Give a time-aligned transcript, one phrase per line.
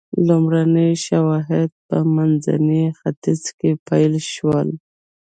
[0.27, 4.69] لومړني شواهد په منځني ختیځ کې پیل شول.